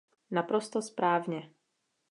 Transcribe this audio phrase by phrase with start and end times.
[0.31, 1.51] Naprosto správně.